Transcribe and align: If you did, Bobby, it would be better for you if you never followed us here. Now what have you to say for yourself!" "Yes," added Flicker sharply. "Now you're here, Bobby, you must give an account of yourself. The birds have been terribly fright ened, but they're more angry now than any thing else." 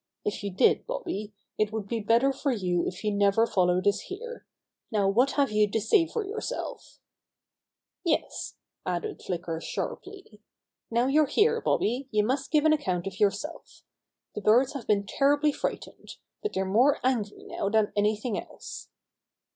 If 0.25 0.43
you 0.43 0.49
did, 0.49 0.87
Bobby, 0.87 1.31
it 1.59 1.71
would 1.71 1.87
be 1.87 1.99
better 1.99 2.33
for 2.33 2.51
you 2.51 2.87
if 2.87 3.03
you 3.03 3.11
never 3.13 3.45
followed 3.45 3.85
us 3.85 3.99
here. 3.99 4.47
Now 4.91 5.07
what 5.07 5.33
have 5.33 5.51
you 5.51 5.69
to 5.69 5.79
say 5.79 6.07
for 6.07 6.25
yourself!" 6.25 6.97
"Yes," 8.03 8.55
added 8.83 9.21
Flicker 9.21 9.61
sharply. 9.61 10.41
"Now 10.89 11.05
you're 11.05 11.27
here, 11.27 11.61
Bobby, 11.61 12.07
you 12.09 12.23
must 12.25 12.49
give 12.49 12.65
an 12.65 12.73
account 12.73 13.05
of 13.05 13.19
yourself. 13.19 13.83
The 14.33 14.41
birds 14.41 14.73
have 14.73 14.87
been 14.87 15.05
terribly 15.05 15.51
fright 15.51 15.85
ened, 15.87 16.17
but 16.41 16.53
they're 16.53 16.65
more 16.65 16.97
angry 17.03 17.43
now 17.43 17.69
than 17.69 17.93
any 17.95 18.17
thing 18.17 18.39
else." 18.39 18.89